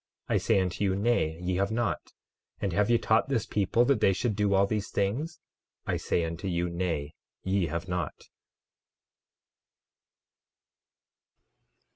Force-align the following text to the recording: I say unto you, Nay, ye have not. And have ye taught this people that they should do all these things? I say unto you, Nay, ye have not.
I 0.27 0.37
say 0.37 0.59
unto 0.59 0.83
you, 0.83 0.95
Nay, 0.95 1.37
ye 1.39 1.57
have 1.57 1.69
not. 1.69 2.13
And 2.59 2.73
have 2.73 2.89
ye 2.89 2.97
taught 2.97 3.29
this 3.29 3.45
people 3.45 3.85
that 3.85 3.99
they 4.01 4.13
should 4.13 4.35
do 4.35 4.55
all 4.55 4.65
these 4.65 4.89
things? 4.89 5.39
I 5.85 5.97
say 5.97 6.25
unto 6.25 6.47
you, 6.47 6.71
Nay, 6.71 7.13
ye 7.43 7.67
have 7.67 7.87
not. 7.87 8.15